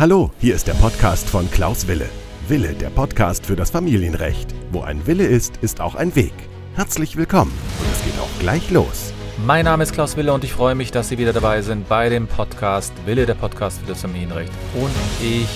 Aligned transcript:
Hallo, 0.00 0.30
hier 0.38 0.54
ist 0.54 0.66
der 0.66 0.72
Podcast 0.72 1.28
von 1.28 1.50
Klaus 1.50 1.86
Wille. 1.86 2.08
Wille, 2.48 2.72
der 2.72 2.88
Podcast 2.88 3.44
für 3.44 3.54
das 3.54 3.70
Familienrecht. 3.70 4.54
Wo 4.72 4.80
ein 4.80 5.06
Wille 5.06 5.26
ist, 5.26 5.58
ist 5.58 5.82
auch 5.82 5.94
ein 5.94 6.16
Weg. 6.16 6.32
Herzlich 6.74 7.18
willkommen 7.18 7.52
und 7.78 7.92
es 7.92 8.02
geht 8.02 8.18
auch 8.18 8.38
gleich 8.38 8.70
los. 8.70 9.12
Mein 9.44 9.66
Name 9.66 9.82
ist 9.82 9.92
Klaus 9.92 10.16
Wille 10.16 10.32
und 10.32 10.42
ich 10.42 10.54
freue 10.54 10.74
mich, 10.74 10.90
dass 10.90 11.10
Sie 11.10 11.18
wieder 11.18 11.34
dabei 11.34 11.60
sind 11.60 11.86
bei 11.86 12.08
dem 12.08 12.28
Podcast 12.28 12.94
Wille, 13.04 13.26
der 13.26 13.34
Podcast 13.34 13.78
für 13.78 13.88
das 13.88 14.00
Familienrecht. 14.00 14.50
Und 14.74 14.90
ich 15.22 15.50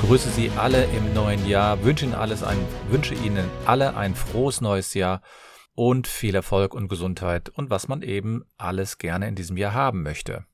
begrüße 0.00 0.28
Sie 0.28 0.52
alle 0.56 0.84
im 0.84 1.12
neuen 1.12 1.44
Jahr, 1.48 1.82
wünsche 1.82 2.04
Ihnen, 2.04 2.14
alles 2.14 2.44
ein, 2.44 2.58
wünsche 2.90 3.14
Ihnen 3.14 3.50
alle 3.66 3.96
ein 3.96 4.14
frohes 4.14 4.60
neues 4.60 4.94
Jahr 4.94 5.22
und 5.74 6.06
viel 6.06 6.36
Erfolg 6.36 6.72
und 6.72 6.86
Gesundheit 6.86 7.48
und 7.48 7.68
was 7.68 7.88
man 7.88 8.02
eben 8.02 8.44
alles 8.58 8.98
gerne 8.98 9.26
in 9.26 9.34
diesem 9.34 9.56
Jahr 9.56 9.74
haben 9.74 10.04
möchte. 10.04 10.44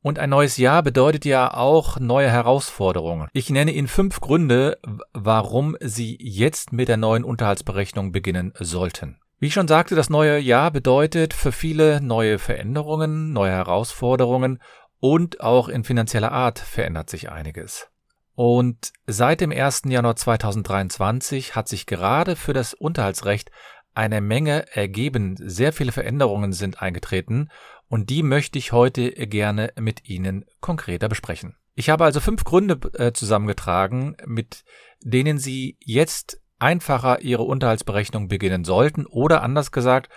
Und 0.00 0.18
ein 0.18 0.30
neues 0.30 0.56
Jahr 0.56 0.82
bedeutet 0.82 1.24
ja 1.24 1.52
auch 1.52 1.98
neue 1.98 2.30
Herausforderungen. 2.30 3.28
Ich 3.32 3.50
nenne 3.50 3.72
Ihnen 3.72 3.88
fünf 3.88 4.20
Gründe, 4.20 4.78
warum 5.12 5.76
Sie 5.80 6.16
jetzt 6.20 6.72
mit 6.72 6.88
der 6.88 6.96
neuen 6.96 7.24
Unterhaltsberechnung 7.24 8.12
beginnen 8.12 8.52
sollten. 8.58 9.18
Wie 9.40 9.46
ich 9.46 9.54
schon 9.54 9.68
sagte, 9.68 9.94
das 9.94 10.10
neue 10.10 10.38
Jahr 10.38 10.70
bedeutet 10.70 11.34
für 11.34 11.52
viele 11.52 12.00
neue 12.00 12.38
Veränderungen, 12.38 13.32
neue 13.32 13.52
Herausforderungen 13.52 14.60
und 15.00 15.40
auch 15.40 15.68
in 15.68 15.84
finanzieller 15.84 16.32
Art 16.32 16.58
verändert 16.58 17.08
sich 17.10 17.30
einiges. 17.30 17.88
Und 18.34 18.92
seit 19.06 19.40
dem 19.40 19.50
1. 19.50 19.82
Januar 19.86 20.16
2023 20.16 21.56
hat 21.56 21.68
sich 21.68 21.86
gerade 21.86 22.36
für 22.36 22.52
das 22.52 22.74
Unterhaltsrecht 22.74 23.50
eine 23.94 24.20
Menge 24.20 24.64
ergeben. 24.76 25.34
Sehr 25.38 25.72
viele 25.72 25.90
Veränderungen 25.90 26.52
sind 26.52 26.80
eingetreten 26.80 27.48
und 27.88 28.10
die 28.10 28.22
möchte 28.22 28.58
ich 28.58 28.72
heute 28.72 29.10
gerne 29.10 29.72
mit 29.78 30.08
Ihnen 30.08 30.44
konkreter 30.60 31.08
besprechen. 31.08 31.56
Ich 31.74 31.90
habe 31.90 32.04
also 32.04 32.20
fünf 32.20 32.44
Gründe 32.44 32.78
äh, 32.94 33.12
zusammengetragen, 33.12 34.16
mit 34.26 34.64
denen 35.00 35.38
Sie 35.38 35.76
jetzt 35.80 36.40
einfacher 36.58 37.20
Ihre 37.20 37.44
Unterhaltsberechnung 37.44 38.28
beginnen 38.28 38.64
sollten 38.64 39.06
oder 39.06 39.42
anders 39.42 39.70
gesagt, 39.72 40.10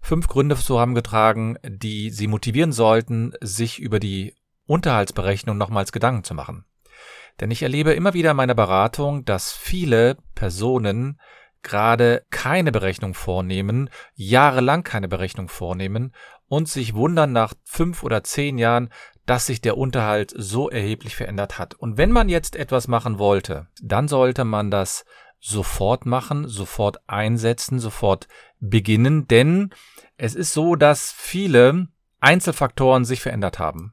fünf 0.00 0.28
Gründe 0.28 0.56
zusammengetragen, 0.56 1.58
die 1.64 2.10
Sie 2.10 2.26
motivieren 2.26 2.72
sollten, 2.72 3.32
sich 3.40 3.78
über 3.78 4.00
die 4.00 4.34
Unterhaltsberechnung 4.66 5.56
nochmals 5.56 5.92
Gedanken 5.92 6.24
zu 6.24 6.34
machen. 6.34 6.66
Denn 7.40 7.50
ich 7.50 7.62
erlebe 7.62 7.92
immer 7.92 8.14
wieder 8.14 8.32
in 8.32 8.36
meiner 8.36 8.54
Beratung, 8.54 9.24
dass 9.24 9.52
viele 9.52 10.18
Personen 10.34 11.20
gerade 11.62 12.24
keine 12.30 12.72
Berechnung 12.72 13.14
vornehmen, 13.14 13.90
jahrelang 14.14 14.84
keine 14.84 15.08
Berechnung 15.08 15.48
vornehmen 15.48 16.12
und 16.48 16.68
sich 16.68 16.94
wundern 16.94 17.32
nach 17.32 17.54
fünf 17.64 18.02
oder 18.02 18.24
zehn 18.24 18.58
Jahren, 18.58 18.90
dass 19.26 19.46
sich 19.46 19.60
der 19.60 19.76
Unterhalt 19.76 20.32
so 20.34 20.70
erheblich 20.70 21.14
verändert 21.14 21.58
hat. 21.58 21.74
Und 21.74 21.98
wenn 21.98 22.10
man 22.10 22.28
jetzt 22.28 22.56
etwas 22.56 22.88
machen 22.88 23.18
wollte, 23.18 23.68
dann 23.82 24.08
sollte 24.08 24.44
man 24.44 24.70
das 24.70 25.04
sofort 25.38 26.06
machen, 26.06 26.48
sofort 26.48 26.98
einsetzen, 27.06 27.78
sofort 27.78 28.26
beginnen, 28.58 29.28
denn 29.28 29.70
es 30.16 30.34
ist 30.34 30.52
so, 30.52 30.74
dass 30.74 31.12
viele 31.12 31.88
Einzelfaktoren 32.20 33.04
sich 33.04 33.20
verändert 33.20 33.58
haben. 33.58 33.92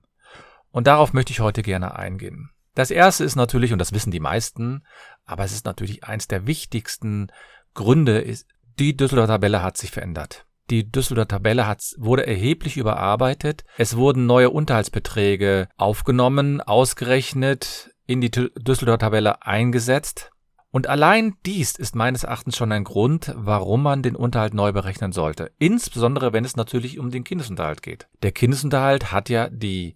Und 0.71 0.87
darauf 0.87 1.13
möchte 1.13 1.31
ich 1.31 1.41
heute 1.41 1.61
gerne 1.61 1.95
eingehen. 1.95 2.49
Das 2.75 2.91
erste 2.91 3.23
ist 3.23 3.35
natürlich, 3.35 3.73
und 3.73 3.79
das 3.79 3.93
wissen 3.93 4.11
die 4.11 4.19
meisten, 4.19 4.83
aber 5.25 5.43
es 5.45 5.53
ist 5.53 5.65
natürlich 5.65 6.03
eins 6.03 6.27
der 6.27 6.45
wichtigsten 6.45 7.31
Gründe, 7.73 8.19
ist, 8.19 8.47
die 8.77 8.95
Düsseldorfer 8.95 9.33
Tabelle 9.33 9.63
hat 9.63 9.77
sich 9.77 9.91
verändert. 9.91 10.45
Die 10.69 10.91
Düsseldorfer 10.91 11.29
Tabelle 11.29 11.67
hat, 11.67 11.83
wurde 11.97 12.27
erheblich 12.27 12.75
überarbeitet. 12.75 13.63
Es 13.77 13.95
wurden 13.95 14.25
neue 14.25 14.49
Unterhaltsbeträge 14.49 15.69
aufgenommen, 15.77 16.61
ausgerechnet, 16.61 17.91
in 18.05 18.19
die 18.19 18.31
Düsseldorfer 18.31 18.99
Tabelle 18.99 19.41
eingesetzt. 19.43 20.31
Und 20.71 20.87
allein 20.87 21.37
dies 21.45 21.77
ist 21.77 21.95
meines 21.95 22.23
Erachtens 22.25 22.57
schon 22.57 22.73
ein 22.73 22.83
Grund, 22.83 23.33
warum 23.37 23.83
man 23.83 24.01
den 24.01 24.17
Unterhalt 24.17 24.53
neu 24.53 24.73
berechnen 24.73 25.13
sollte. 25.13 25.51
Insbesondere, 25.57 26.33
wenn 26.33 26.43
es 26.43 26.57
natürlich 26.57 26.99
um 26.99 27.11
den 27.11 27.23
Kindesunterhalt 27.23 27.81
geht. 27.81 28.09
Der 28.23 28.33
Kindesunterhalt 28.33 29.13
hat 29.13 29.29
ja 29.29 29.49
die, 29.49 29.95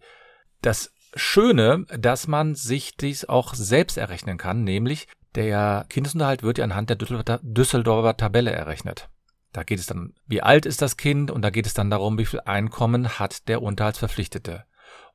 das 0.62 0.94
Schöne, 1.16 1.86
dass 1.98 2.28
man 2.28 2.56
sich 2.56 2.96
dies 2.96 3.26
auch 3.26 3.54
selbst 3.54 3.98
errechnen 3.98 4.38
kann, 4.38 4.64
nämlich 4.64 5.08
der 5.36 5.86
Kindesunterhalt 5.90 6.44
wird 6.44 6.58
ja 6.58 6.64
anhand 6.64 6.90
der 6.90 6.98
Düsseldorfer 6.98 8.18
Tabelle 8.18 8.52
errechnet. 8.52 9.10
Da 9.52 9.64
geht 9.64 9.80
es 9.80 9.88
dann, 9.88 10.14
wie 10.28 10.42
alt 10.42 10.66
ist 10.66 10.82
das 10.82 10.98
Kind 10.98 11.32
und 11.32 11.42
da 11.42 11.50
geht 11.50 11.66
es 11.66 11.74
dann 11.74 11.90
darum, 11.90 12.18
wie 12.18 12.26
viel 12.26 12.42
Einkommen 12.42 13.20
hat 13.20 13.48
der 13.48 13.62
Unterhaltsverpflichtete. 13.62 14.66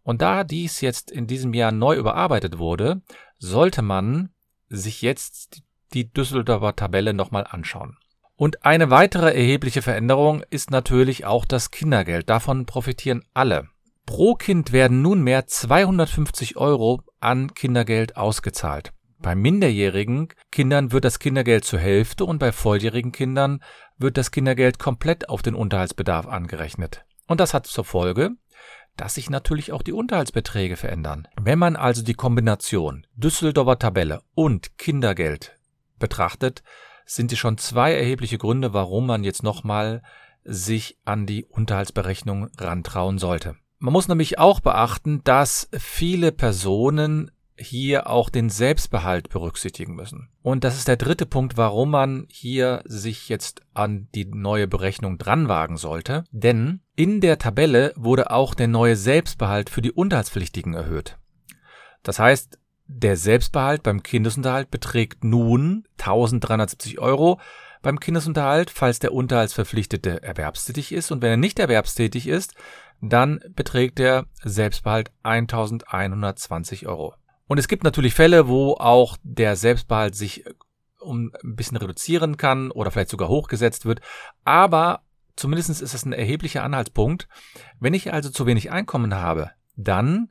Und 0.03 0.23
da 0.23 0.45
dies 0.45 0.81
jetzt 0.81 1.11
in 1.11 1.27
diesem 1.27 1.55
Jahr 1.55 1.73
neu 1.73 1.97
überarbeitet 1.97 2.59
wurde, 2.59 3.03
sollte 3.39 3.83
man 3.83 4.31
sich 4.69 5.03
jetzt 5.03 5.63
die 5.93 6.13
Düsseldorfer 6.13 6.77
Tabelle 6.77 7.15
nochmal 7.15 7.47
anschauen. 7.49 7.97
Und 8.37 8.65
eine 8.65 8.91
weitere 8.91 9.33
erhebliche 9.33 9.83
Veränderung 9.83 10.43
ist 10.51 10.71
natürlich 10.71 11.25
auch 11.25 11.45
das 11.45 11.71
Kindergeld. 11.71 12.29
Davon 12.29 12.67
profitieren 12.67 13.25
alle. 13.33 13.69
Pro 14.07 14.35
Kind 14.35 14.73
werden 14.73 15.03
nunmehr 15.03 15.47
250 15.47 16.57
Euro 16.57 17.03
an 17.21 17.55
Kindergeld 17.55 18.17
ausgezahlt. 18.17 18.93
Bei 19.19 19.35
minderjährigen 19.35 20.29
Kindern 20.53 20.93
wird 20.93 21.05
das 21.05 21.19
Kindergeld 21.19 21.65
zur 21.65 21.79
Hälfte 21.79 22.25
und 22.25 22.39
bei 22.39 22.53
volljährigen 22.53 23.13
Kindern 23.13 23.63
wird 23.97 24.19
das 24.19 24.31
Kindergeld 24.31 24.79
komplett 24.79 25.29
auf 25.29 25.41
den 25.41 25.55
Unterhaltsbedarf 25.55 26.27
angerechnet. 26.27 27.05
Und 27.27 27.41
das 27.41 27.55
hat 27.55 27.67
zur 27.67 27.85
Folge, 27.85 28.33
dass 28.97 29.15
sich 29.15 29.31
natürlich 29.31 29.73
auch 29.73 29.83
die 29.83 29.93
Unterhaltsbeträge 29.93 30.77
verändern. 30.77 31.27
Wenn 31.41 31.59
man 31.59 31.75
also 31.75 32.03
die 32.03 32.15
Kombination 32.15 33.07
Düsseldorfer 33.15 33.79
Tabelle 33.79 34.21
und 34.35 34.79
Kindergeld 34.79 35.59
betrachtet, 35.99 36.63
sind 37.07 37.33
es 37.33 37.39
schon 37.39 37.59
zwei 37.59 37.95
erhebliche 37.95 38.39
Gründe, 38.39 38.73
warum 38.73 39.07
man 39.07 39.25
jetzt 39.25 39.43
nochmal 39.43 40.03
sich 40.45 40.99
an 41.05 41.27
die 41.27 41.45
Unterhaltsberechnung 41.45 42.51
rantrauen 42.59 43.19
sollte. 43.19 43.57
Man 43.85 43.93
muss 43.93 44.09
nämlich 44.09 44.39
auch 44.39 44.61
beachten, 44.61 45.21
dass 45.25 45.69
viele 45.79 46.33
Personen 46.33 47.31
hier 47.55 48.09
auch 48.09 48.31
den 48.31 48.49
Selbstbehalt 48.49 49.29
berücksichtigen 49.29 49.95
müssen. 49.95 50.31
Und 50.41 50.65
das 50.65 50.79
ist 50.79 50.89
der 50.89 50.97
dritte 50.97 51.27
Punkt, 51.27 51.59
warum 51.59 51.91
man 51.91 52.27
hier 52.31 52.83
sich 52.87 53.29
jetzt 53.29 53.61
an 53.75 54.09
die 54.15 54.25
neue 54.25 54.69
Berechnung 54.69 55.19
dranwagen 55.19 55.77
sollte. 55.77 56.25
Denn 56.31 56.81
in 56.97 57.21
der 57.21 57.39
Tabelle 57.39 57.93
wurde 57.95 58.31
auch 58.31 58.55
der 58.55 58.69
neue 58.69 58.97
Selbstbehalt 58.97 59.69
für 59.69 59.83
die 59.83 59.93
Unterhaltspflichtigen 59.93 60.73
erhöht. 60.73 61.19
Das 62.03 62.19
heißt, 62.19 62.59
der 62.87 63.19
Selbstbehalt 63.19 63.83
beim 63.83 64.03
Kindesunterhalt 64.03 64.71
beträgt 64.71 65.25
nun 65.25 65.85
1370 65.99 67.01
Euro 67.01 67.39
beim 67.83 68.01
Kindesunterhalt, 68.01 68.71
falls 68.71 68.99
der 68.99 69.13
Unterhaltsverpflichtete 69.13 70.23
erwerbstätig 70.23 70.91
ist. 70.91 71.13
Und 71.13 71.21
wenn 71.23 71.31
er 71.31 71.37
nicht 71.37 71.59
erwerbstätig 71.59 72.27
ist, 72.27 72.55
dann 73.01 73.41
beträgt 73.51 73.99
der 73.99 74.27
Selbstbehalt 74.43 75.13
1120 75.23 76.87
Euro. 76.87 77.15
Und 77.47 77.59
es 77.59 77.69
gibt 77.69 77.85
natürlich 77.85 78.15
Fälle, 78.15 78.49
wo 78.49 78.75
auch 78.75 79.17
der 79.23 79.57
Selbstbehalt 79.57 80.15
sich 80.15 80.47
äh, 80.47 80.55
um 81.01 81.33
ein 81.45 81.57
bisschen 81.57 81.77
reduzieren 81.77 82.37
kann 82.37 82.71
oder 82.71 82.91
vielleicht 82.91 83.11
sogar 83.11 83.29
hochgesetzt 83.29 83.85
wird. 83.85 84.01
Aber 84.45 85.03
zumindest 85.37 85.69
ist 85.69 85.95
es 85.95 86.05
ein 86.07 86.15
erheblicher 86.15 86.65
Anhaltspunkt. 86.65 87.29
Wenn 87.79 87.93
ich 87.93 88.13
also 88.13 88.31
zu 88.31 88.47
wenig 88.47 88.71
Einkommen 88.71 89.15
habe, 89.15 89.51
dann 89.77 90.31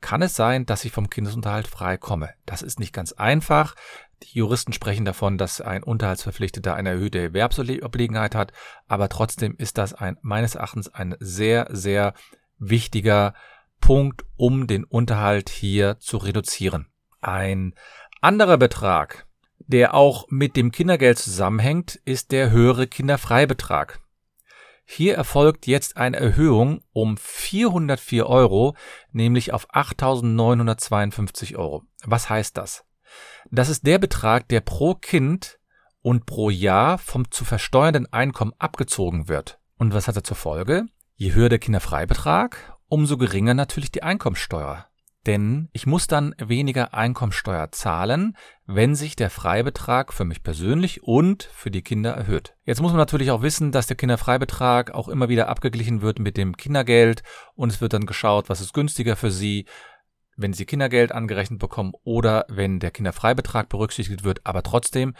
kann 0.00 0.22
es 0.22 0.34
sein, 0.34 0.66
dass 0.66 0.84
ich 0.84 0.92
vom 0.92 1.10
Kindesunterhalt 1.10 1.68
frei 1.68 1.96
komme. 1.96 2.30
Das 2.46 2.62
ist 2.62 2.80
nicht 2.80 2.92
ganz 2.92 3.12
einfach. 3.12 3.74
Die 4.22 4.38
Juristen 4.38 4.72
sprechen 4.72 5.04
davon, 5.04 5.38
dass 5.38 5.60
ein 5.60 5.82
Unterhaltsverpflichteter 5.82 6.74
eine 6.74 6.90
erhöhte 6.90 7.18
Erwerbsobliegenheit 7.18 8.34
hat, 8.34 8.52
aber 8.86 9.08
trotzdem 9.08 9.56
ist 9.56 9.78
das 9.78 9.94
ein, 9.94 10.18
meines 10.20 10.54
Erachtens 10.54 10.88
ein 10.88 11.16
sehr, 11.20 11.68
sehr 11.70 12.14
wichtiger 12.58 13.34
Punkt, 13.80 14.24
um 14.36 14.66
den 14.66 14.84
Unterhalt 14.84 15.48
hier 15.48 15.98
zu 15.98 16.18
reduzieren. 16.18 16.86
Ein 17.20 17.74
anderer 18.20 18.58
Betrag, 18.58 19.26
der 19.58 19.94
auch 19.94 20.26
mit 20.28 20.56
dem 20.56 20.70
Kindergeld 20.70 21.18
zusammenhängt, 21.18 21.96
ist 22.04 22.32
der 22.32 22.50
höhere 22.50 22.86
Kinderfreibetrag. 22.86 24.00
Hier 24.84 25.14
erfolgt 25.14 25.66
jetzt 25.66 25.96
eine 25.96 26.16
Erhöhung 26.16 26.82
um 26.92 27.16
404 27.16 28.26
Euro, 28.26 28.76
nämlich 29.12 29.52
auf 29.52 29.72
8.952 29.72 31.56
Euro. 31.56 31.84
Was 32.04 32.28
heißt 32.28 32.56
das? 32.56 32.84
Das 33.50 33.68
ist 33.68 33.86
der 33.86 33.98
Betrag, 33.98 34.48
der 34.48 34.60
pro 34.60 34.94
Kind 34.94 35.58
und 36.02 36.26
pro 36.26 36.50
Jahr 36.50 36.98
vom 36.98 37.30
zu 37.30 37.44
versteuernden 37.44 38.12
Einkommen 38.12 38.52
abgezogen 38.58 39.28
wird. 39.28 39.58
Und 39.76 39.94
was 39.94 40.08
hat 40.08 40.16
er 40.16 40.24
zur 40.24 40.36
Folge? 40.36 40.86
Je 41.16 41.32
höher 41.34 41.48
der 41.48 41.58
Kinderfreibetrag, 41.58 42.76
umso 42.88 43.16
geringer 43.16 43.54
natürlich 43.54 43.92
die 43.92 44.02
Einkommensteuer. 44.02 44.86
Denn 45.26 45.68
ich 45.72 45.86
muss 45.86 46.06
dann 46.06 46.34
weniger 46.38 46.94
Einkommensteuer 46.94 47.70
zahlen, 47.72 48.36
wenn 48.66 48.94
sich 48.94 49.16
der 49.16 49.28
Freibetrag 49.28 50.14
für 50.14 50.24
mich 50.24 50.42
persönlich 50.42 51.02
und 51.02 51.42
für 51.42 51.70
die 51.70 51.82
Kinder 51.82 52.12
erhöht. 52.12 52.54
Jetzt 52.64 52.80
muss 52.80 52.92
man 52.92 52.98
natürlich 52.98 53.30
auch 53.30 53.42
wissen, 53.42 53.70
dass 53.70 53.86
der 53.86 53.98
Kinderfreibetrag 53.98 54.92
auch 54.92 55.08
immer 55.08 55.28
wieder 55.28 55.48
abgeglichen 55.48 56.00
wird 56.00 56.20
mit 56.20 56.38
dem 56.38 56.56
Kindergeld 56.56 57.22
und 57.54 57.70
es 57.70 57.82
wird 57.82 57.92
dann 57.92 58.06
geschaut, 58.06 58.48
was 58.48 58.62
ist 58.62 58.72
günstiger 58.72 59.14
für 59.14 59.30
Sie, 59.30 59.66
wenn 60.40 60.52
sie 60.52 60.66
Kindergeld 60.66 61.12
angerechnet 61.12 61.58
bekommen 61.58 61.92
oder 62.04 62.46
wenn 62.48 62.80
der 62.80 62.90
Kinderfreibetrag 62.90 63.68
berücksichtigt 63.68 64.24
wird, 64.24 64.40
aber 64.44 64.62
trotzdem 64.62 65.14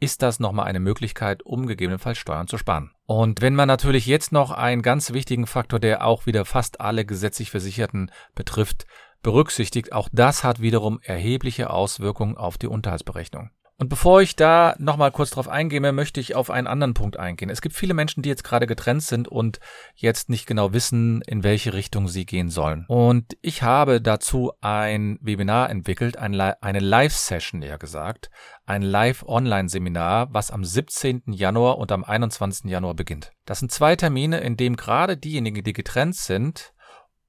ist 0.00 0.22
das 0.22 0.40
nochmal 0.40 0.66
eine 0.66 0.80
Möglichkeit, 0.80 1.44
um 1.44 1.66
gegebenenfalls 1.66 2.18
Steuern 2.18 2.48
zu 2.48 2.58
sparen. 2.58 2.90
Und 3.06 3.40
wenn 3.40 3.54
man 3.54 3.68
natürlich 3.68 4.06
jetzt 4.06 4.32
noch 4.32 4.50
einen 4.50 4.82
ganz 4.82 5.12
wichtigen 5.12 5.46
Faktor, 5.46 5.78
der 5.78 6.04
auch 6.04 6.26
wieder 6.26 6.44
fast 6.44 6.80
alle 6.80 7.04
gesetzlich 7.04 7.52
Versicherten 7.52 8.10
betrifft, 8.34 8.86
berücksichtigt, 9.22 9.92
auch 9.92 10.08
das 10.12 10.42
hat 10.42 10.60
wiederum 10.60 10.98
erhebliche 11.02 11.70
Auswirkungen 11.70 12.36
auf 12.36 12.58
die 12.58 12.66
Unterhaltsberechnung. 12.66 13.50
Und 13.82 13.88
bevor 13.88 14.22
ich 14.22 14.36
da 14.36 14.76
nochmal 14.78 15.10
kurz 15.10 15.30
drauf 15.30 15.48
eingehe, 15.48 15.80
möchte 15.90 16.20
ich 16.20 16.36
auf 16.36 16.50
einen 16.50 16.68
anderen 16.68 16.94
Punkt 16.94 17.16
eingehen. 17.16 17.50
Es 17.50 17.60
gibt 17.60 17.74
viele 17.74 17.94
Menschen, 17.94 18.22
die 18.22 18.28
jetzt 18.28 18.44
gerade 18.44 18.68
getrennt 18.68 19.02
sind 19.02 19.26
und 19.26 19.58
jetzt 19.96 20.30
nicht 20.30 20.46
genau 20.46 20.72
wissen, 20.72 21.20
in 21.22 21.42
welche 21.42 21.74
Richtung 21.74 22.06
sie 22.06 22.24
gehen 22.24 22.48
sollen. 22.48 22.84
Und 22.86 23.36
ich 23.40 23.64
habe 23.64 24.00
dazu 24.00 24.52
ein 24.60 25.18
Webinar 25.20 25.68
entwickelt, 25.68 26.16
eine 26.16 26.78
Live-Session 26.78 27.60
eher 27.60 27.76
gesagt, 27.76 28.30
ein 28.66 28.82
Live-Online-Seminar, 28.82 30.32
was 30.32 30.52
am 30.52 30.62
17. 30.62 31.24
Januar 31.32 31.78
und 31.78 31.90
am 31.90 32.04
21. 32.04 32.70
Januar 32.70 32.94
beginnt. 32.94 33.32
Das 33.46 33.58
sind 33.58 33.72
zwei 33.72 33.96
Termine, 33.96 34.38
in 34.42 34.56
dem 34.56 34.76
gerade 34.76 35.16
diejenigen, 35.16 35.64
die 35.64 35.72
getrennt 35.72 36.14
sind 36.14 36.72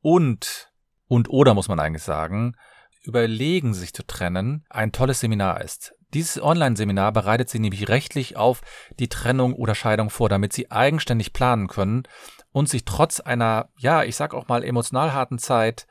und 0.01 0.71
und 1.07 1.31
oder 1.31 1.55
muss 1.55 1.67
man 1.67 1.79
eigentlich 1.79 2.03
sagen, 2.03 2.53
überlegen, 3.01 3.73
sich 3.73 3.91
zu 3.91 4.05
trennen, 4.05 4.67
ein 4.69 4.91
tolles 4.91 5.19
Seminar 5.19 5.59
ist. 5.59 5.95
Dieses 6.13 6.41
Online-Seminar 6.41 7.11
bereitet 7.11 7.49
Sie 7.49 7.59
nämlich 7.59 7.89
rechtlich 7.89 8.37
auf 8.37 8.61
die 8.99 9.09
Trennung 9.09 9.53
oder 9.53 9.75
Scheidung 9.75 10.09
vor, 10.09 10.29
damit 10.29 10.53
Sie 10.53 10.69
eigenständig 10.69 11.33
planen 11.33 11.67
können 11.67 12.03
und 12.51 12.69
sich 12.69 12.85
trotz 12.85 13.19
einer, 13.19 13.69
ja, 13.77 14.03
ich 14.03 14.15
sag 14.15 14.33
auch 14.33 14.47
mal 14.47 14.63
emotional 14.63 15.13
harten 15.13 15.39
Zeit 15.39 15.87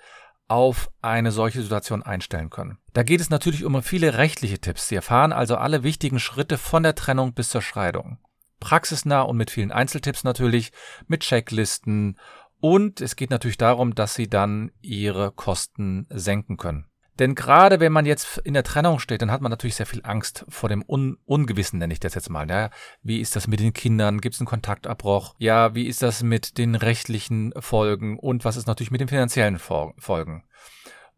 auf 0.48 0.90
eine 1.00 1.32
solche 1.32 1.62
Situation 1.62 2.02
einstellen 2.02 2.50
können. 2.50 2.78
Da 2.92 3.02
geht 3.02 3.20
es 3.20 3.30
natürlich 3.30 3.64
um 3.64 3.82
viele 3.82 4.18
rechtliche 4.18 4.60
Tipps. 4.60 4.88
Sie 4.88 4.94
erfahren 4.94 5.32
also 5.32 5.56
alle 5.56 5.82
wichtigen 5.82 6.20
Schritte 6.20 6.58
von 6.58 6.82
der 6.82 6.94
Trennung 6.94 7.32
bis 7.32 7.48
zur 7.48 7.62
Scheidung. 7.62 8.18
Praxisnah 8.60 9.22
und 9.22 9.36
mit 9.36 9.50
vielen 9.50 9.72
Einzeltipps 9.72 10.24
natürlich, 10.24 10.70
mit 11.08 11.22
Checklisten 11.22 12.18
und 12.60 13.00
es 13.00 13.16
geht 13.16 13.30
natürlich 13.30 13.58
darum, 13.58 13.94
dass 13.96 14.14
Sie 14.14 14.28
dann 14.28 14.70
Ihre 14.82 15.32
Kosten 15.32 16.06
senken 16.10 16.58
können. 16.58 16.86
Denn 17.18 17.34
gerade 17.34 17.78
wenn 17.78 17.92
man 17.92 18.06
jetzt 18.06 18.38
in 18.38 18.54
der 18.54 18.62
Trennung 18.62 18.98
steht, 18.98 19.20
dann 19.20 19.30
hat 19.30 19.42
man 19.42 19.50
natürlich 19.50 19.74
sehr 19.74 19.86
viel 19.86 20.00
Angst 20.02 20.46
vor 20.48 20.68
dem 20.68 20.82
Un 20.88 21.18
Ungewissen, 21.26 21.78
nenne 21.78 21.92
ich 21.92 22.00
das 22.00 22.14
jetzt 22.14 22.30
mal. 22.30 22.48
Ja, 22.48 22.70
wie 23.02 23.20
ist 23.20 23.36
das 23.36 23.46
mit 23.46 23.60
den 23.60 23.74
Kindern? 23.74 24.20
Gibt 24.20 24.34
es 24.34 24.40
einen 24.40 24.46
Kontaktabbruch? 24.46 25.34
Ja, 25.38 25.74
wie 25.74 25.86
ist 25.86 26.02
das 26.02 26.22
mit 26.22 26.56
den 26.56 26.74
rechtlichen 26.74 27.52
Folgen? 27.58 28.18
Und 28.18 28.44
was 28.44 28.56
ist 28.56 28.66
natürlich 28.66 28.90
mit 28.90 29.02
den 29.02 29.08
finanziellen 29.08 29.58
Folgen? 29.58 30.44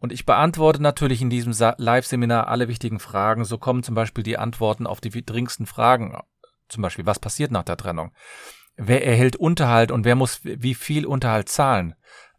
Und 0.01 0.13
ich 0.13 0.27
beantworte 0.27 0.83
natürlich 0.83 1.23
in 1.23 1.31
diesem 1.31 1.55
Live-Seminar 1.79 2.49
alle 2.49 2.69
wichtigen 2.69 2.99
Fragen. 2.99 3.45
So 3.45 3.57
kommen 3.57 3.83
zum 3.83 3.95
Beispiel 3.95 4.25
die 4.25 4.37
Antworten 4.37 4.87
auf 4.87 5.01
die 5.01 5.25
dringendsten 5.25 5.67
Fragen. 5.67 6.19
Zum 6.69 6.83
Beispiel, 6.83 7.07
was 7.07 7.21
passiert 7.21 7.53
nach 7.53 7.63
der 7.63 7.77
Trennung? 7.77 8.13
Wer 8.77 9.07
erhält 9.07 9.37
Unterhalt 9.37 9.93
und 9.93 10.05
wer 10.05 10.17
muss 10.17 10.41
wie 10.43 10.75
viel 10.75 11.07
Unterhalt 11.07 11.49
zahlen? 11.49 11.95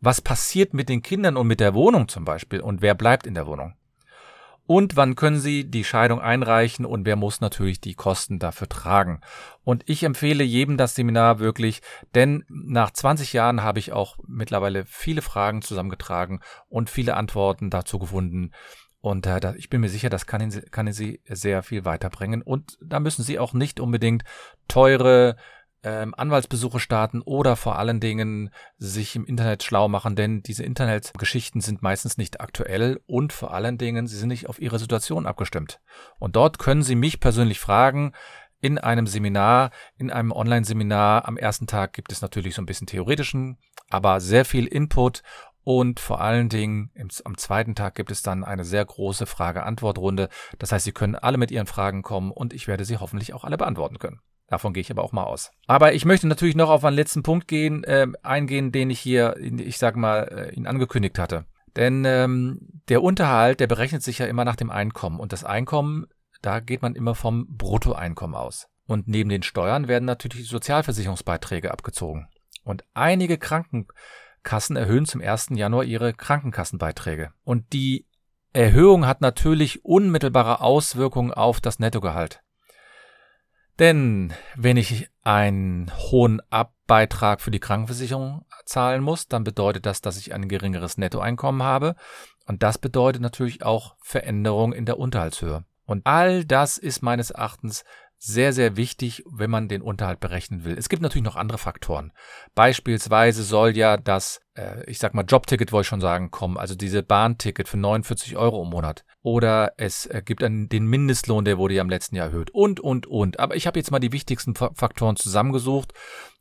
Was 0.05 0.21
passiert 0.21 0.75
mit 0.75 0.87
den 0.87 1.01
Kindern 1.01 1.35
und 1.35 1.47
mit 1.47 1.59
der 1.59 1.73
Wohnung 1.73 2.07
zum 2.07 2.25
Beispiel 2.25 2.59
und 2.59 2.83
wer 2.83 2.93
bleibt 2.93 3.25
in 3.25 3.33
der 3.33 3.47
Wohnung? 3.47 3.73
Und 4.67 4.95
wann 4.97 5.15
können 5.15 5.39
Sie 5.39 5.63
die 5.63 5.83
Scheidung 5.83 6.21
einreichen 6.21 6.85
und 6.85 7.07
wer 7.07 7.15
muss 7.15 7.41
natürlich 7.41 7.81
die 7.81 7.95
Kosten 7.95 8.37
dafür 8.37 8.69
tragen? 8.69 9.21
Und 9.63 9.81
ich 9.89 10.03
empfehle 10.03 10.43
jedem 10.43 10.77
das 10.77 10.93
Seminar 10.93 11.39
wirklich, 11.39 11.81
denn 12.13 12.45
nach 12.49 12.91
20 12.91 13.33
Jahren 13.33 13.63
habe 13.63 13.79
ich 13.79 13.93
auch 13.93 14.17
mittlerweile 14.27 14.85
viele 14.85 15.23
Fragen 15.23 15.63
zusammengetragen 15.63 16.39
und 16.69 16.91
viele 16.91 17.17
Antworten 17.17 17.71
dazu 17.71 17.97
gefunden. 17.97 18.51
Und 19.01 19.25
äh, 19.25 19.55
ich 19.57 19.71
bin 19.71 19.81
mir 19.81 19.89
sicher, 19.89 20.09
das 20.09 20.27
kann, 20.27 20.39
ihn, 20.39 20.51
kann 20.69 20.91
Sie 20.93 21.19
sehr 21.27 21.63
viel 21.63 21.83
weiterbringen. 21.83 22.43
Und 22.43 22.77
da 22.79 22.99
müssen 22.99 23.23
Sie 23.23 23.39
auch 23.39 23.53
nicht 23.53 23.79
unbedingt 23.79 24.23
teure 24.67 25.35
ähm, 25.85 26.15
Anwaltsbesuche 26.15 26.79
starten 26.79 27.21
oder 27.21 27.55
vor 27.55 27.77
allen 27.77 27.99
Dingen 27.99 28.49
sich 28.77 29.15
im 29.15 29.23
Internet 29.23 29.63
schlau 29.63 29.87
machen, 29.87 30.15
denn 30.15 30.41
diese 30.41 30.63
Internetgeschichten 30.63 31.61
sind 31.61 31.83
meistens 31.83 32.17
nicht 32.17 32.41
aktuell 32.41 32.99
und 33.05 33.31
vor 33.31 33.53
allen 33.53 33.77
Dingen, 33.77 34.07
sie 34.07 34.17
sind 34.17 34.29
nicht 34.29 34.49
auf 34.49 34.59
ihre 34.59 34.79
Situation 34.79 35.27
abgestimmt. 35.27 35.79
Und 36.17 36.35
dort 36.35 36.57
können 36.57 36.81
Sie 36.81 36.95
mich 36.95 37.19
persönlich 37.19 37.59
fragen, 37.59 38.13
in 38.61 38.79
einem 38.79 39.05
Seminar, 39.05 39.69
in 39.97 40.09
einem 40.09 40.31
Online-Seminar. 40.31 41.27
Am 41.27 41.37
ersten 41.37 41.67
Tag 41.67 41.93
gibt 41.93 42.11
es 42.11 42.21
natürlich 42.21 42.55
so 42.55 42.63
ein 42.63 42.65
bisschen 42.65 42.87
theoretischen, 42.87 43.59
aber 43.91 44.19
sehr 44.19 44.43
viel 44.43 44.65
Input 44.65 45.21
und 45.65 45.99
vor 45.99 46.21
allen 46.21 46.47
Dingen 46.47 46.91
im, 46.93 47.09
am 47.23 47.37
zweiten 47.37 47.73
Tag 47.73 47.95
gibt 47.95 48.11
es 48.11 48.21
dann 48.21 48.43
eine 48.43 48.63
sehr 48.63 48.85
große 48.85 49.25
Frage-Antwort-Runde. 49.25 50.29
Das 50.59 50.71
heißt, 50.71 50.85
Sie 50.85 50.91
können 50.91 51.15
alle 51.15 51.39
mit 51.39 51.49
Ihren 51.49 51.65
Fragen 51.65 52.03
kommen 52.03 52.29
und 52.29 52.53
ich 52.53 52.67
werde 52.67 52.85
sie 52.85 52.97
hoffentlich 52.97 53.33
auch 53.33 53.43
alle 53.43 53.57
beantworten 53.57 53.97
können. 53.97 54.19
Davon 54.47 54.73
gehe 54.73 54.81
ich 54.81 54.91
aber 54.91 55.03
auch 55.03 55.11
mal 55.11 55.23
aus. 55.23 55.49
Aber 55.65 55.93
ich 55.93 56.05
möchte 56.05 56.27
natürlich 56.27 56.55
noch 56.55 56.69
auf 56.69 56.85
einen 56.85 56.95
letzten 56.95 57.23
Punkt 57.23 57.47
gehen, 57.47 57.83
äh, 57.83 58.05
eingehen, 58.21 58.71
den 58.71 58.91
ich 58.91 58.99
hier, 58.99 59.37
ich 59.39 59.79
sag 59.79 59.95
mal, 59.95 60.25
äh, 60.25 60.53
ihn 60.53 60.67
angekündigt 60.67 61.17
hatte. 61.17 61.45
Denn 61.75 62.05
ähm, 62.05 62.59
der 62.87 63.01
Unterhalt, 63.01 63.59
der 63.59 63.65
berechnet 63.65 64.03
sich 64.03 64.19
ja 64.19 64.27
immer 64.27 64.45
nach 64.45 64.55
dem 64.55 64.69
Einkommen. 64.69 65.19
Und 65.19 65.33
das 65.33 65.43
Einkommen, 65.43 66.05
da 66.43 66.59
geht 66.59 66.83
man 66.83 66.93
immer 66.93 67.15
vom 67.15 67.47
Bruttoeinkommen 67.57 68.35
aus. 68.35 68.67
Und 68.85 69.07
neben 69.07 69.31
den 69.31 69.41
Steuern 69.41 69.87
werden 69.87 70.05
natürlich 70.05 70.43
die 70.43 70.43
Sozialversicherungsbeiträge 70.43 71.71
abgezogen. 71.71 72.27
Und 72.63 72.83
einige 72.93 73.39
Krankenkassen 74.45 74.75
erhöhen 74.77 75.05
zum 75.05 75.21
1. 75.21 75.49
Januar 75.55 75.83
ihre 75.83 76.13
Krankenkassenbeiträge. 76.13 77.33
Und 77.43 77.73
die 77.73 78.05
Erhöhung 78.53 79.05
hat 79.05 79.19
natürlich 79.19 79.83
unmittelbare 79.83 80.61
Auswirkungen 80.61 81.33
auf 81.33 81.59
das 81.59 81.79
Nettogehalt. 81.79 82.41
Denn 83.79 84.33
wenn 84.55 84.77
ich 84.77 85.09
einen 85.23 85.91
hohen 85.97 86.41
Abbeitrag 86.49 87.41
für 87.41 87.51
die 87.51 87.59
Krankenversicherung 87.59 88.45
zahlen 88.65 89.01
muss, 89.01 89.27
dann 89.27 89.43
bedeutet 89.43 89.85
das, 89.85 89.99
dass 89.99 90.15
ich 90.15 90.33
ein 90.33 90.47
geringeres 90.47 90.97
Nettoeinkommen 90.97 91.63
habe. 91.63 91.95
Und 92.45 92.61
das 92.63 92.77
bedeutet 92.77 93.21
natürlich 93.21 93.63
auch 93.63 93.95
Veränderungen 93.99 94.73
in 94.73 94.85
der 94.85 94.99
Unterhaltshöhe. 94.99 95.65
Und 95.85 96.05
all 96.05 96.45
das 96.45 96.77
ist 96.77 97.01
meines 97.01 97.31
Erachtens 97.31 97.83
sehr, 98.17 98.53
sehr 98.53 98.77
wichtig, 98.77 99.23
wenn 99.29 99.49
man 99.49 99.67
den 99.67 99.81
Unterhalt 99.81 100.19
berechnen 100.19 100.63
will. 100.63 100.77
Es 100.77 100.89
gibt 100.89 101.01
natürlich 101.01 101.25
noch 101.25 101.35
andere 101.35 101.57
Faktoren. 101.57 102.11
Beispielsweise 102.55 103.43
soll 103.43 103.75
ja 103.75 103.97
das, 103.97 104.41
äh, 104.55 104.89
ich 104.89 104.99
sag 104.99 105.13
mal, 105.13 105.25
Jobticket 105.25 105.71
wollte 105.71 105.85
ich 105.85 105.89
schon 105.89 106.01
sagen, 106.01 106.31
kommen, 106.31 106.57
also 106.57 106.75
diese 106.75 107.03
Bahnticket 107.03 107.67
für 107.67 107.77
49 107.77 108.37
Euro 108.37 108.63
im 108.63 108.69
Monat. 108.69 109.05
Oder 109.21 109.73
es 109.77 110.05
äh, 110.07 110.21
gibt 110.23 110.43
einen, 110.43 110.69
den 110.69 110.85
Mindestlohn, 110.85 111.45
der 111.45 111.57
wurde 111.57 111.75
ja 111.75 111.81
im 111.81 111.89
letzten 111.89 112.15
Jahr 112.15 112.27
erhöht 112.27 112.51
und, 112.51 112.79
und, 112.79 113.05
und. 113.05 113.39
Aber 113.39 113.55
ich 113.55 113.67
habe 113.67 113.79
jetzt 113.79 113.91
mal 113.91 113.99
die 113.99 114.11
wichtigsten 114.11 114.55
Faktoren 114.55 115.17
zusammengesucht 115.17 115.93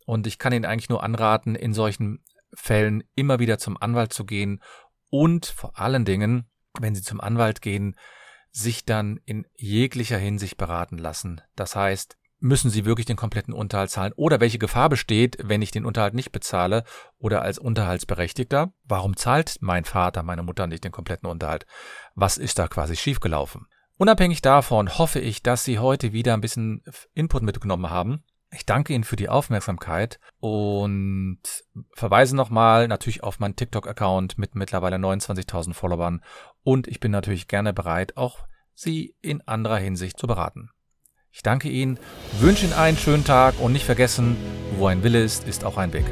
und 0.06 0.26
ich 0.26 0.38
kann 0.38 0.52
Ihnen 0.52 0.64
eigentlich 0.64 0.90
nur 0.90 1.02
anraten, 1.02 1.54
in 1.54 1.74
solchen 1.74 2.22
Fällen 2.54 3.02
immer 3.14 3.40
wieder 3.40 3.58
zum 3.58 3.76
Anwalt 3.80 4.12
zu 4.12 4.24
gehen 4.24 4.62
und 5.10 5.46
vor 5.46 5.78
allen 5.78 6.04
Dingen, 6.04 6.48
wenn 6.80 6.94
Sie 6.94 7.02
zum 7.02 7.20
Anwalt 7.20 7.62
gehen, 7.62 7.96
sich 8.54 8.84
dann 8.84 9.20
in 9.24 9.46
jeglicher 9.56 10.16
Hinsicht 10.16 10.56
beraten 10.56 10.96
lassen. 10.96 11.40
Das 11.56 11.74
heißt, 11.74 12.16
müssen 12.38 12.70
sie 12.70 12.84
wirklich 12.84 13.06
den 13.06 13.16
kompletten 13.16 13.52
Unterhalt 13.52 13.90
zahlen 13.90 14.12
oder 14.16 14.38
welche 14.38 14.58
Gefahr 14.58 14.88
besteht, 14.88 15.38
wenn 15.42 15.60
ich 15.60 15.72
den 15.72 15.84
Unterhalt 15.84 16.14
nicht 16.14 16.30
bezahle 16.30 16.84
oder 17.18 17.42
als 17.42 17.58
Unterhaltsberechtigter? 17.58 18.72
Warum 18.84 19.16
zahlt 19.16 19.56
mein 19.60 19.84
Vater, 19.84 20.22
meine 20.22 20.42
Mutter 20.42 20.66
nicht 20.66 20.84
den 20.84 20.92
kompletten 20.92 21.28
Unterhalt? 21.28 21.66
Was 22.14 22.38
ist 22.38 22.58
da 22.58 22.68
quasi 22.68 22.96
schiefgelaufen? 22.96 23.66
Unabhängig 23.96 24.40
davon 24.40 24.98
hoffe 24.98 25.20
ich, 25.20 25.42
dass 25.42 25.64
Sie 25.64 25.78
heute 25.78 26.12
wieder 26.12 26.34
ein 26.34 26.40
bisschen 26.40 26.82
Input 27.14 27.42
mitgenommen 27.42 27.90
haben 27.90 28.24
ich 28.54 28.66
danke 28.66 28.92
Ihnen 28.92 29.04
für 29.04 29.16
die 29.16 29.28
Aufmerksamkeit 29.28 30.20
und 30.40 31.40
verweise 31.94 32.36
nochmal 32.36 32.88
natürlich 32.88 33.22
auf 33.22 33.40
meinen 33.40 33.56
TikTok-Account 33.56 34.38
mit 34.38 34.54
mittlerweile 34.54 34.96
29.000 34.96 35.74
Followern 35.74 36.22
und 36.62 36.86
ich 36.86 37.00
bin 37.00 37.10
natürlich 37.10 37.48
gerne 37.48 37.72
bereit, 37.72 38.16
auch 38.16 38.46
Sie 38.74 39.14
in 39.20 39.40
anderer 39.46 39.78
Hinsicht 39.78 40.18
zu 40.18 40.26
beraten. 40.26 40.70
Ich 41.30 41.42
danke 41.42 41.68
Ihnen, 41.68 41.98
wünsche 42.38 42.64
Ihnen 42.64 42.74
einen 42.74 42.96
schönen 42.96 43.24
Tag 43.24 43.54
und 43.60 43.72
nicht 43.72 43.84
vergessen, 43.84 44.36
wo 44.78 44.86
ein 44.86 45.02
Wille 45.02 45.22
ist, 45.22 45.46
ist 45.48 45.64
auch 45.64 45.76
ein 45.76 45.92
Weg. 45.92 46.06